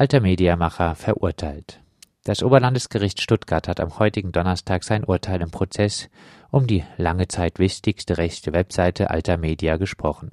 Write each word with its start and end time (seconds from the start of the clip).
Alter 0.00 0.20
Mediamacher 0.20 0.94
verurteilt. 0.94 1.82
Das 2.24 2.42
Oberlandesgericht 2.42 3.20
Stuttgart 3.20 3.68
hat 3.68 3.80
am 3.80 3.98
heutigen 3.98 4.32
Donnerstag 4.32 4.82
sein 4.82 5.04
Urteil 5.04 5.42
im 5.42 5.50
Prozess 5.50 6.08
um 6.50 6.66
die 6.66 6.84
lange 6.96 7.28
Zeit 7.28 7.58
wichtigste 7.58 8.16
rechte 8.16 8.54
Webseite 8.54 9.10
Alter 9.10 9.36
Media 9.36 9.76
gesprochen. 9.76 10.30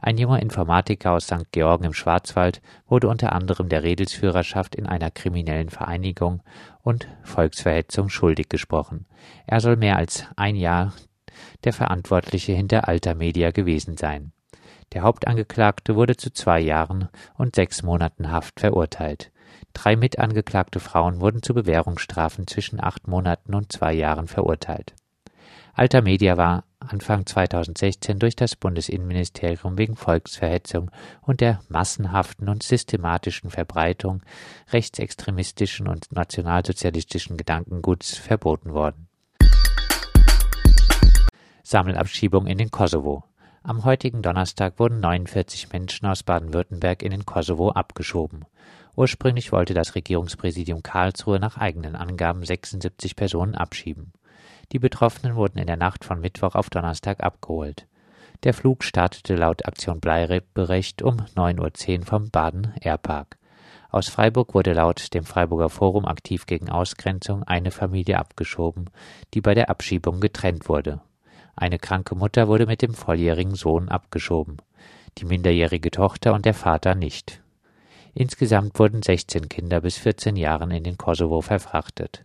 Ein 0.00 0.18
junger 0.18 0.42
Informatiker 0.42 1.12
aus 1.12 1.26
St. 1.26 1.52
Georgen 1.52 1.84
im 1.84 1.92
Schwarzwald 1.92 2.60
wurde 2.88 3.06
unter 3.06 3.32
anderem 3.32 3.68
der 3.68 3.84
Redelsführerschaft 3.84 4.74
in 4.74 4.88
einer 4.88 5.12
kriminellen 5.12 5.68
Vereinigung 5.68 6.42
und 6.82 7.06
Volksverhetzung 7.22 8.08
schuldig 8.08 8.48
gesprochen. 8.48 9.06
Er 9.46 9.60
soll 9.60 9.76
mehr 9.76 9.96
als 9.96 10.26
ein 10.34 10.56
Jahr 10.56 10.92
der 11.62 11.72
Verantwortliche 11.72 12.50
hinter 12.50 12.88
Alter 12.88 13.14
Media 13.14 13.52
gewesen 13.52 13.96
sein. 13.96 14.33
Der 14.94 15.02
Hauptangeklagte 15.02 15.96
wurde 15.96 16.16
zu 16.16 16.32
zwei 16.32 16.60
Jahren 16.60 17.08
und 17.36 17.56
sechs 17.56 17.82
Monaten 17.82 18.30
Haft 18.30 18.60
verurteilt. 18.60 19.32
Drei 19.72 19.96
mitangeklagte 19.96 20.78
Frauen 20.78 21.20
wurden 21.20 21.42
zu 21.42 21.52
Bewährungsstrafen 21.52 22.46
zwischen 22.46 22.82
acht 22.82 23.08
Monaten 23.08 23.54
und 23.54 23.72
zwei 23.72 23.92
Jahren 23.92 24.28
verurteilt. 24.28 24.94
Alter 25.72 26.00
Media 26.00 26.36
war 26.36 26.62
Anfang 26.78 27.26
2016 27.26 28.20
durch 28.20 28.36
das 28.36 28.54
Bundesinnenministerium 28.54 29.76
wegen 29.76 29.96
Volksverhetzung 29.96 30.92
und 31.22 31.40
der 31.40 31.60
massenhaften 31.68 32.48
und 32.48 32.62
systematischen 32.62 33.50
Verbreitung 33.50 34.22
rechtsextremistischen 34.70 35.88
und 35.88 36.12
nationalsozialistischen 36.12 37.36
Gedankenguts 37.36 38.16
verboten 38.16 38.72
worden. 38.72 39.08
Sammelabschiebung 41.64 42.46
in 42.46 42.58
den 42.58 42.70
Kosovo. 42.70 43.24
Am 43.66 43.82
heutigen 43.86 44.20
Donnerstag 44.20 44.78
wurden 44.78 45.00
49 45.00 45.72
Menschen 45.72 46.04
aus 46.04 46.22
Baden-Württemberg 46.22 47.02
in 47.02 47.12
den 47.12 47.24
Kosovo 47.24 47.70
abgeschoben. 47.70 48.44
Ursprünglich 48.94 49.52
wollte 49.52 49.72
das 49.72 49.94
Regierungspräsidium 49.94 50.82
Karlsruhe 50.82 51.40
nach 51.40 51.56
eigenen 51.56 51.96
Angaben 51.96 52.44
76 52.44 53.16
Personen 53.16 53.54
abschieben. 53.54 54.12
Die 54.72 54.78
Betroffenen 54.78 55.34
wurden 55.34 55.56
in 55.56 55.66
der 55.66 55.78
Nacht 55.78 56.04
von 56.04 56.20
Mittwoch 56.20 56.56
auf 56.56 56.68
Donnerstag 56.68 57.24
abgeholt. 57.24 57.86
Der 58.42 58.52
Flug 58.52 58.84
startete 58.84 59.34
laut 59.34 59.64
Aktion 59.64 59.98
Bleiberecht 59.98 61.00
um 61.00 61.16
9.10 61.34 62.00
Uhr 62.00 62.04
vom 62.04 62.30
Baden 62.30 62.74
Airpark. 62.82 63.38
Aus 63.90 64.10
Freiburg 64.10 64.52
wurde 64.52 64.74
laut 64.74 65.14
dem 65.14 65.24
Freiburger 65.24 65.70
Forum 65.70 66.04
aktiv 66.04 66.44
gegen 66.44 66.68
Ausgrenzung 66.68 67.44
eine 67.44 67.70
Familie 67.70 68.18
abgeschoben, 68.18 68.90
die 69.32 69.40
bei 69.40 69.54
der 69.54 69.70
Abschiebung 69.70 70.20
getrennt 70.20 70.68
wurde. 70.68 71.00
Eine 71.56 71.78
kranke 71.78 72.14
Mutter 72.14 72.48
wurde 72.48 72.66
mit 72.66 72.82
dem 72.82 72.94
volljährigen 72.94 73.54
Sohn 73.54 73.88
abgeschoben, 73.88 74.58
die 75.18 75.24
minderjährige 75.24 75.90
Tochter 75.90 76.34
und 76.34 76.44
der 76.44 76.54
Vater 76.54 76.94
nicht. 76.94 77.42
Insgesamt 78.14 78.78
wurden 78.78 79.02
16 79.02 79.48
Kinder 79.48 79.80
bis 79.80 79.96
14 79.98 80.36
Jahren 80.36 80.70
in 80.70 80.84
den 80.84 80.96
Kosovo 80.96 81.40
verfrachtet. 81.40 82.24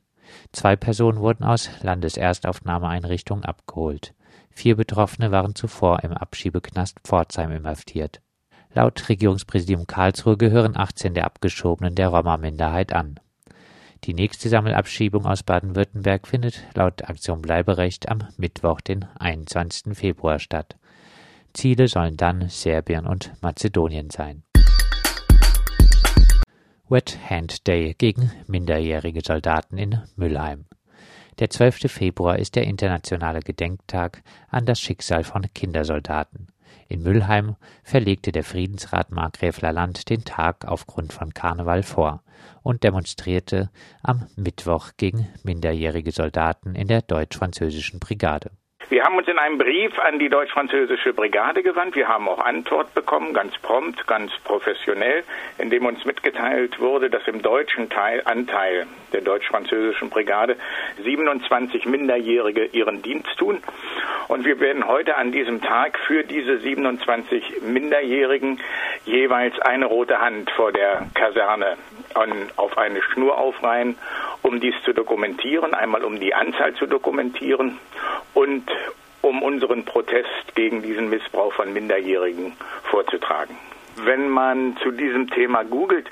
Zwei 0.51 0.75
Personen 0.75 1.19
wurden 1.19 1.43
aus 1.43 1.69
Landeserstaufnahmeeinrichtungen 1.81 3.43
abgeholt. 3.43 4.13
Vier 4.51 4.75
Betroffene 4.75 5.31
waren 5.31 5.55
zuvor 5.55 6.03
im 6.03 6.11
Abschiebeknast 6.13 6.99
Pforzheim 7.03 7.51
inhaftiert. 7.51 8.21
Laut 8.73 9.09
Regierungspräsidium 9.09 9.87
Karlsruhe 9.87 10.37
gehören 10.37 10.77
18 10.77 11.15
der 11.15 11.25
Abgeschobenen 11.25 11.95
der 11.95 12.09
Roma-Minderheit 12.09 12.93
an. 12.93 13.19
Die 14.09 14.15
nächste 14.15 14.49
Sammelabschiebung 14.49 15.27
aus 15.27 15.43
Baden-Württemberg 15.43 16.27
findet 16.27 16.63
laut 16.73 17.07
Aktion 17.07 17.43
Bleiberecht 17.43 18.09
am 18.09 18.27
Mittwoch, 18.37 18.81
den 18.81 19.05
21. 19.19 19.95
Februar 19.95 20.39
statt. 20.39 20.77
Ziele 21.53 21.87
sollen 21.87 22.17
dann 22.17 22.49
Serbien 22.49 23.05
und 23.05 23.31
Mazedonien 23.43 24.09
sein. 24.09 24.41
Wet 26.89 27.19
Hand 27.29 27.67
Day 27.67 27.93
gegen 27.95 28.31
minderjährige 28.47 29.21
Soldaten 29.23 29.77
in 29.77 30.01
Mülheim. 30.15 30.65
Der 31.37 31.51
12. 31.51 31.91
Februar 31.91 32.39
ist 32.39 32.55
der 32.55 32.63
internationale 32.63 33.41
Gedenktag 33.41 34.23
an 34.47 34.65
das 34.65 34.81
Schicksal 34.81 35.23
von 35.23 35.43
Kindersoldaten. 35.53 36.47
In 36.87 37.03
Mülheim 37.03 37.55
verlegte 37.83 38.31
der 38.31 38.43
Friedensrat 38.43 39.11
Markgräf 39.11 39.61
Lalland 39.61 40.09
den 40.09 40.25
Tag 40.25 40.65
aufgrund 40.65 41.13
von 41.13 41.33
Karneval 41.33 41.83
vor 41.83 42.23
und 42.63 42.83
demonstrierte 42.83 43.69
am 44.03 44.27
Mittwoch 44.35 44.91
gegen 44.97 45.27
minderjährige 45.43 46.11
Soldaten 46.11 46.75
in 46.75 46.87
der 46.87 47.01
deutsch-französischen 47.01 47.99
Brigade. 47.99 48.51
Wir 48.89 49.03
haben 49.03 49.17
uns 49.17 49.27
in 49.27 49.37
einem 49.37 49.59
Brief 49.59 49.99
an 49.99 50.17
die 50.17 50.29
deutsch-französische 50.29 51.13
Brigade 51.13 51.61
gewandt. 51.61 51.95
Wir 51.95 52.07
haben 52.07 52.27
auch 52.27 52.39
Antwort 52.39 52.91
bekommen, 52.95 53.35
ganz 53.35 53.55
prompt, 53.59 54.07
ganz 54.07 54.31
professionell, 54.43 55.23
indem 55.59 55.85
uns 55.85 56.05
mitgeteilt 56.05 56.79
wurde, 56.79 57.11
dass 57.11 57.27
im 57.27 57.43
deutschen 57.43 57.89
Teil, 57.89 58.23
Anteil 58.25 58.87
der 59.13 59.21
deutsch-französischen 59.21 60.09
Brigade 60.09 60.55
27 61.03 61.85
Minderjährige 61.85 62.65
ihren 62.65 63.03
Dienst 63.03 63.37
tun. 63.37 63.59
Und 64.29 64.45
wir 64.45 64.59
werden 64.59 64.87
heute 64.87 65.17
an 65.17 65.31
diesem 65.31 65.59
Tag 65.59 65.97
für 66.05 66.23
diese 66.23 66.59
27 66.59 67.63
Minderjährigen 67.63 68.59
jeweils 69.03 69.59
eine 69.59 69.87
rote 69.87 70.21
Hand 70.21 70.51
vor 70.51 70.71
der 70.71 71.07
Kaserne 71.15 71.77
auf 72.55 72.77
eine 72.77 73.01
Schnur 73.01 73.39
aufreihen, 73.39 73.97
um 74.43 74.59
dies 74.59 74.75
zu 74.85 74.93
dokumentieren, 74.93 75.73
einmal 75.73 76.03
um 76.03 76.19
die 76.19 76.35
Anzahl 76.35 76.75
zu 76.75 76.85
dokumentieren 76.85 77.79
und 78.35 78.69
um 79.21 79.41
unseren 79.41 79.83
Protest 79.85 80.53
gegen 80.53 80.83
diesen 80.83 81.09
Missbrauch 81.09 81.53
von 81.53 81.73
Minderjährigen 81.73 82.53
vorzutragen. 82.83 83.57
Wenn 83.95 84.29
man 84.29 84.77
zu 84.83 84.91
diesem 84.91 85.31
Thema 85.31 85.63
googelt, 85.63 86.07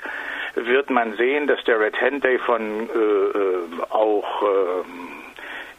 wird 0.56 0.90
man 0.90 1.16
sehen, 1.16 1.46
dass 1.46 1.62
der 1.62 1.78
Red 1.78 2.00
Hand 2.00 2.24
Day 2.24 2.38
von 2.40 2.90
äh, 2.90 2.98
äh 2.98 3.82
auch 3.90 4.42
äh, 4.42 5.07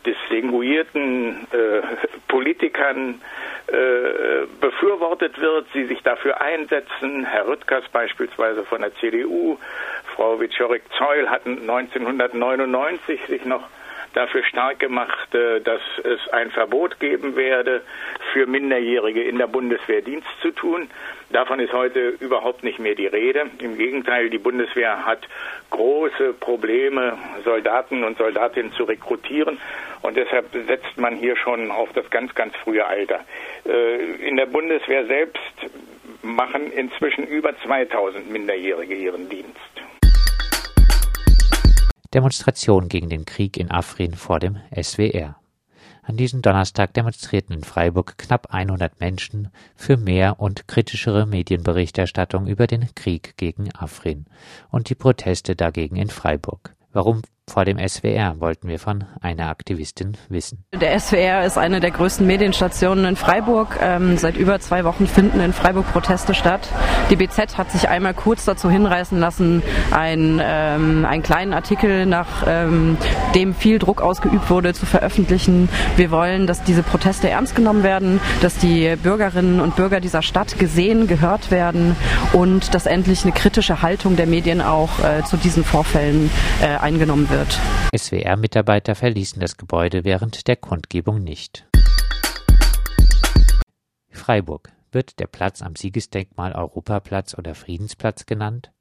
distinguierten 0.09 1.47
äh, 1.51 1.81
Politikern 2.27 3.21
äh, 3.67 4.47
befürwortet 4.59 5.39
wird, 5.39 5.67
sie 5.73 5.85
sich 5.85 6.01
dafür 6.01 6.41
einsetzen. 6.41 7.25
Herr 7.25 7.47
Rüttgers 7.47 7.87
beispielsweise 7.89 8.63
von 8.63 8.81
der 8.81 8.93
CDU, 8.95 9.57
Frau 10.15 10.39
Wiczorek-Zeul 10.39 11.29
hatten 11.29 11.69
1999 11.69 13.19
sich 13.27 13.45
noch 13.45 13.63
dafür 14.13 14.43
stark 14.43 14.79
gemacht, 14.79 15.33
äh, 15.33 15.61
dass 15.61 15.81
es 16.03 16.27
ein 16.29 16.51
Verbot 16.51 16.99
geben 16.99 17.35
werde, 17.35 17.81
für 18.33 18.45
Minderjährige 18.45 19.23
in 19.23 19.37
der 19.37 19.47
Bundeswehr 19.47 20.01
Dienst 20.01 20.27
zu 20.41 20.51
tun. 20.51 20.89
Davon 21.31 21.59
ist 21.59 21.73
heute 21.73 22.09
überhaupt 22.19 22.63
nicht 22.63 22.79
mehr 22.79 22.95
die 22.95 23.07
Rede. 23.07 23.45
Im 23.59 23.77
Gegenteil, 23.77 24.29
die 24.29 24.39
Bundeswehr 24.39 25.05
hat 25.05 25.27
große 25.69 26.33
Probleme, 26.33 27.17
Soldaten 27.43 28.03
und 28.03 28.17
Soldatinnen 28.17 28.73
zu 28.73 28.83
rekrutieren. 28.83 29.59
Und 30.01 30.17
deshalb 30.17 30.47
setzt 30.67 30.97
man 30.97 31.15
hier 31.15 31.35
schon 31.35 31.71
auf 31.71 31.89
das 31.93 32.09
ganz, 32.09 32.33
ganz 32.33 32.55
frühe 32.57 32.85
Alter. 32.85 33.19
Äh, 33.65 34.27
in 34.27 34.37
der 34.37 34.47
Bundeswehr 34.47 35.05
selbst 35.05 35.39
machen 36.21 36.71
inzwischen 36.71 37.25
über 37.27 37.53
2000 37.63 38.29
Minderjährige 38.29 38.95
ihren 38.95 39.29
Dienst. 39.29 39.68
Demonstration 42.13 42.89
gegen 42.89 43.09
den 43.09 43.25
Krieg 43.25 43.55
in 43.57 43.69
Afrin 43.69 44.15
vor 44.15 44.39
dem 44.39 44.57
SWR. 44.75 45.35
An 46.01 46.17
diesem 46.17 46.41
Donnerstag 46.41 46.91
demonstrierten 46.95 47.53
in 47.53 47.63
Freiburg 47.63 48.17
knapp 48.17 48.51
100 48.51 48.99
Menschen 48.99 49.49
für 49.75 49.95
mehr 49.95 50.39
und 50.39 50.67
kritischere 50.67 51.27
Medienberichterstattung 51.27 52.47
über 52.47 52.65
den 52.65 52.95
Krieg 52.95 53.37
gegen 53.37 53.69
Afrin 53.75 54.25
und 54.71 54.89
die 54.89 54.95
Proteste 54.95 55.55
dagegen 55.55 55.97
in 55.97 56.09
Freiburg. 56.09 56.75
Warum 56.91 57.21
vor 57.49 57.65
dem 57.65 57.77
SWR 57.77 58.39
wollten 58.39 58.67
wir 58.67 58.79
von 58.79 59.03
einer 59.21 59.49
Aktivistin 59.49 60.15
wissen. 60.29 60.63
Der 60.79 60.97
SWR 60.99 61.45
ist 61.45 61.57
eine 61.57 61.79
der 61.79 61.91
größten 61.91 62.25
Medienstationen 62.25 63.05
in 63.05 63.15
Freiburg. 63.15 63.77
Ähm, 63.81 64.17
seit 64.17 64.37
über 64.37 64.59
zwei 64.59 64.83
Wochen 64.83 65.07
finden 65.07 65.39
in 65.39 65.51
Freiburg 65.51 65.91
Proteste 65.91 66.33
statt. 66.33 66.69
Die 67.09 67.15
BZ 67.15 67.57
hat 67.57 67.71
sich 67.71 67.89
einmal 67.89 68.13
kurz 68.13 68.45
dazu 68.45 68.69
hinreißen 68.69 69.19
lassen, 69.19 69.63
ein, 69.91 70.39
ähm, 70.43 71.05
einen 71.05 71.23
kleinen 71.23 71.53
Artikel, 71.53 72.05
nach 72.05 72.43
ähm, 72.47 72.97
dem 73.33 73.55
viel 73.55 73.79
Druck 73.79 74.01
ausgeübt 74.01 74.49
wurde, 74.49 74.73
zu 74.73 74.85
veröffentlichen. 74.85 75.69
Wir 75.97 76.11
wollen, 76.11 76.45
dass 76.47 76.63
diese 76.63 76.83
Proteste 76.83 77.29
ernst 77.29 77.55
genommen 77.55 77.83
werden, 77.83 78.19
dass 78.41 78.57
die 78.57 78.95
Bürgerinnen 79.01 79.59
und 79.59 79.75
Bürger 79.75 79.99
dieser 79.99 80.21
Stadt 80.21 80.59
gesehen, 80.59 81.07
gehört 81.07 81.51
werden 81.51 81.95
und 82.33 82.73
dass 82.75 82.85
endlich 82.85 83.23
eine 83.23 83.31
kritische 83.31 83.81
Haltung 83.81 84.15
der 84.15 84.27
Medien 84.27 84.61
auch 84.61 84.99
äh, 84.99 85.23
zu 85.23 85.37
diesen 85.37 85.63
Vorfällen 85.63 86.29
äh, 86.61 86.77
eingenommen 86.77 87.29
wird 87.29 87.38
wird. 87.39 87.59
SWR-Mitarbeiter 87.97 88.95
verließen 88.95 89.39
das 89.39 89.55
Gebäude 89.55 90.03
während 90.03 90.47
der 90.47 90.57
Kundgebung 90.57 91.23
nicht. 91.23 91.65
Freiburg. 94.11 94.71
Wird 94.91 95.19
der 95.19 95.27
Platz 95.27 95.61
am 95.61 95.75
Siegesdenkmal 95.75 96.53
Europaplatz 96.53 97.37
oder 97.37 97.53
Friedensplatz 97.53 98.25
genannt? 98.25 98.71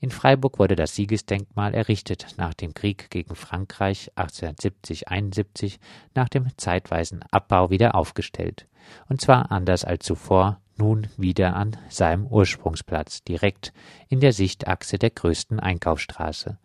In 0.00 0.10
Freiburg 0.10 0.58
wurde 0.58 0.74
das 0.74 0.94
Siegesdenkmal 0.96 1.74
errichtet 1.74 2.26
nach 2.38 2.54
dem 2.54 2.74
Krieg 2.74 3.10
gegen 3.10 3.36
Frankreich 3.36 4.10
1870-71 4.16 5.78
nach 6.14 6.30
dem 6.30 6.48
zeitweisen 6.56 7.22
Abbau 7.30 7.70
wieder 7.70 7.94
aufgestellt. 7.94 8.66
Und 9.08 9.20
zwar 9.20 9.52
anders 9.52 9.84
als 9.84 10.06
zuvor, 10.06 10.60
nun 10.76 11.06
wieder 11.18 11.54
an 11.54 11.76
seinem 11.90 12.26
Ursprungsplatz, 12.26 13.22
direkt 13.22 13.72
in 14.08 14.20
der 14.20 14.32
Sichtachse 14.32 14.98
der 14.98 15.10
größten 15.10 15.60
Einkaufsstraße. 15.60 16.58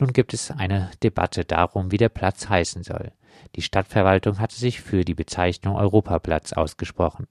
Nun 0.00 0.14
gibt 0.14 0.32
es 0.32 0.50
eine 0.50 0.90
Debatte 1.02 1.44
darum, 1.44 1.92
wie 1.92 1.98
der 1.98 2.08
Platz 2.08 2.48
heißen 2.48 2.82
soll. 2.82 3.12
Die 3.54 3.62
Stadtverwaltung 3.62 4.38
hatte 4.38 4.56
sich 4.56 4.80
für 4.80 5.04
die 5.04 5.14
Bezeichnung 5.14 5.76
Europaplatz 5.76 6.54
ausgesprochen. 6.54 7.26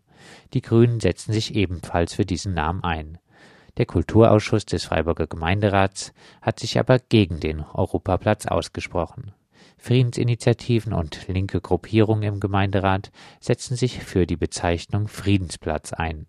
Die 0.54 0.62
Grünen 0.62 1.00
setzen 1.00 1.34
sich 1.34 1.56
ebenfalls 1.56 2.14
für 2.14 2.26
diesen 2.26 2.54
Namen 2.54 2.84
ein. 2.84 3.18
Der 3.78 3.88
Kulturausschuss 3.88 4.66
des 4.66 4.86
Freiburger 4.86 5.26
Gemeinderats 5.26 6.14
hat 6.44 6.60
sich 6.60 6.78
aber 6.78 7.00
gegen 7.00 7.40
den 7.40 7.62
Europaplatz 7.62 8.46
ausgesprochen. 8.46 9.34
Friedensinitiativen 9.78 10.94
und 10.94 11.28
linke 11.28 11.62
Gruppierungen 11.62 12.24
im 12.24 12.40
Gemeinderat 12.40 13.12
setzen 13.40 13.78
sich 13.78 14.04
für 14.04 14.28
die 14.28 14.38
Bezeichnung 14.38 15.08
Friedensplatz 15.08 15.94
ein. 15.94 16.28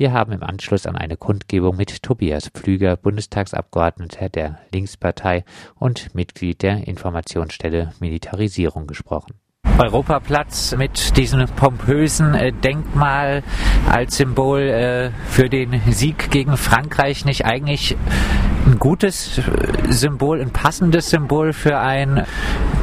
Wir 0.00 0.14
haben 0.14 0.32
im 0.32 0.42
Anschluss 0.42 0.86
an 0.86 0.96
eine 0.96 1.18
Kundgebung 1.18 1.76
mit 1.76 2.02
Tobias 2.02 2.48
Pflüger, 2.48 2.96
Bundestagsabgeordneter 2.96 4.30
der 4.30 4.58
Linkspartei 4.72 5.44
und 5.78 6.14
Mitglied 6.14 6.62
der 6.62 6.88
Informationsstelle 6.88 7.92
Militarisierung 8.00 8.86
gesprochen. 8.86 9.34
Europaplatz 9.76 10.74
mit 10.74 11.18
diesem 11.18 11.44
pompösen 11.54 12.34
äh, 12.34 12.50
Denkmal 12.50 13.42
als 13.90 14.16
Symbol 14.16 14.60
äh, 14.60 15.10
für 15.28 15.50
den 15.50 15.82
Sieg 15.90 16.30
gegen 16.30 16.56
Frankreich 16.56 17.26
nicht 17.26 17.44
eigentlich 17.44 17.94
ein 18.64 18.78
gutes 18.78 19.36
äh, 19.36 19.42
Symbol, 19.92 20.40
ein 20.40 20.50
passendes 20.50 21.10
Symbol 21.10 21.52
für 21.52 21.78
ein 21.78 22.24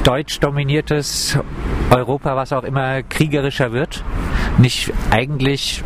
deutsch 0.04 0.40
dominiertes 0.40 1.40
Europa, 1.90 2.36
was 2.36 2.54
auch 2.54 2.64
immer 2.64 3.02
kriegerischer 3.02 3.72
wird? 3.72 4.04
Nicht 4.60 4.94
eigentlich 5.10 5.84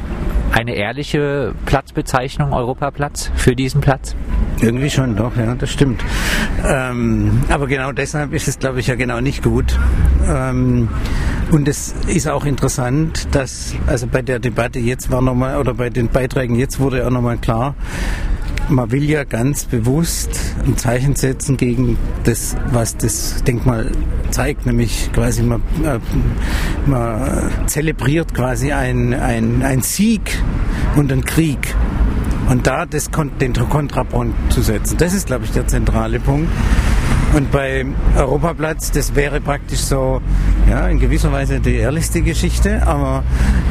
eine 0.51 0.75
ehrliche 0.75 1.53
Platzbezeichnung, 1.65 2.53
Europaplatz, 2.53 3.31
für 3.35 3.55
diesen 3.55 3.81
Platz? 3.81 4.15
Irgendwie 4.61 4.89
schon, 4.89 5.15
doch, 5.15 5.35
ja, 5.35 5.55
das 5.55 5.71
stimmt. 5.71 6.03
Ähm, 6.65 7.41
aber 7.49 7.67
genau 7.67 7.91
deshalb 7.91 8.33
ist 8.33 8.47
es, 8.47 8.59
glaube 8.59 8.79
ich, 8.79 8.87
ja 8.87 8.95
genau 8.95 9.21
nicht 9.21 9.43
gut. 9.43 9.77
Ähm, 10.27 10.89
und 11.51 11.67
es 11.67 11.95
ist 12.07 12.27
auch 12.27 12.45
interessant, 12.45 13.27
dass, 13.35 13.73
also 13.87 14.07
bei 14.07 14.21
der 14.21 14.39
Debatte 14.39 14.79
jetzt 14.79 15.11
war 15.11 15.21
nochmal, 15.21 15.57
oder 15.57 15.73
bei 15.73 15.89
den 15.89 16.09
Beiträgen 16.09 16.55
jetzt 16.55 16.79
wurde 16.79 17.05
auch 17.05 17.11
nochmal 17.11 17.37
klar, 17.37 17.75
man 18.71 18.91
will 18.91 19.09
ja 19.09 19.23
ganz 19.23 19.65
bewusst 19.65 20.29
ein 20.65 20.77
Zeichen 20.77 21.15
setzen 21.15 21.57
gegen 21.57 21.97
das, 22.23 22.55
was 22.71 22.97
das 22.97 23.43
Denkmal 23.43 23.91
zeigt, 24.31 24.65
nämlich 24.65 25.11
quasi 25.13 25.43
man, 25.43 25.61
äh, 25.83 25.99
man 26.85 27.67
zelebriert 27.67 28.33
quasi 28.33 28.71
ein, 28.71 29.13
ein, 29.13 29.61
ein 29.63 29.81
Sieg 29.81 30.37
und 30.95 31.11
einen 31.11 31.25
Krieg. 31.25 31.75
Und 32.49 32.67
da 32.67 32.85
das, 32.85 33.09
den 33.39 33.53
Kontrapunkt 33.53 34.51
zu 34.51 34.61
setzen, 34.61 34.97
das 34.97 35.13
ist, 35.13 35.27
glaube 35.27 35.45
ich, 35.45 35.51
der 35.51 35.67
zentrale 35.67 36.19
Punkt. 36.19 36.49
Und 37.33 37.49
bei 37.49 37.85
Europaplatz, 38.17 38.91
das 38.91 39.15
wäre 39.15 39.39
praktisch 39.39 39.79
so, 39.79 40.21
ja, 40.69 40.87
in 40.87 40.99
gewisser 40.99 41.31
Weise 41.31 41.61
die 41.61 41.75
ehrlichste 41.75 42.21
Geschichte, 42.21 42.85
aber 42.85 43.23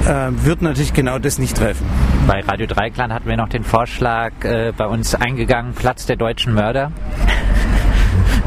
äh, 0.07 0.31
wird 0.45 0.62
natürlich 0.62 0.95
genau 0.95 1.19
das 1.19 1.39
nicht 1.39 1.57
treffen. 1.57 1.87
Bei 2.27 2.41
Radio 2.41 2.67
Dreiklang 2.67 3.12
hatten 3.12 3.29
wir 3.29 3.37
noch 3.37 3.51
den 3.51 3.65
Vorschlag 3.65 4.33
äh, 4.45 4.73
bei 4.75 4.87
uns 4.87 5.15
eingegangen, 5.15 5.75
Platz 5.75 6.07
der 6.07 6.17
deutschen 6.17 6.55
Mörder. 6.55 6.91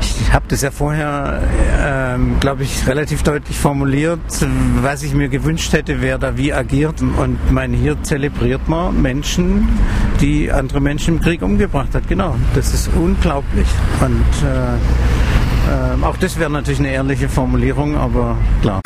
Ich 0.02 0.34
habe 0.34 0.46
das 0.48 0.64
ja 0.64 0.72
vorher, 0.72 1.42
ähm, 1.80 2.40
glaube 2.40 2.64
ich, 2.64 2.88
relativ 2.88 3.22
deutlich 3.22 3.58
formuliert. 3.58 4.20
Was 4.82 5.04
ich 5.04 5.14
mir 5.14 5.30
gewünscht 5.30 5.74
hätte, 5.74 6.02
wer 6.02 6.18
da 6.18 6.38
wie 6.38 6.52
agiert. 6.52 7.02
Und 7.02 7.52
meine, 7.52 7.78
hier 7.78 8.02
zelebriert 8.02 8.68
man 8.68 9.00
Menschen, 9.00 9.68
die 10.24 10.50
andere 10.50 10.80
Menschen 10.80 11.16
im 11.16 11.22
Krieg 11.22 11.42
umgebracht 11.42 11.94
hat. 11.94 12.08
Genau, 12.08 12.36
das 12.56 12.74
ist 12.74 12.90
unglaublich. 12.96 13.68
Und 14.00 14.24
äh, 14.48 16.02
äh, 16.02 16.06
auch 16.06 16.16
das 16.18 16.40
wäre 16.40 16.50
natürlich 16.50 16.80
eine 16.80 16.92
ehrliche 16.92 17.28
Formulierung, 17.28 17.98
aber 17.98 18.38
klar. 18.62 18.80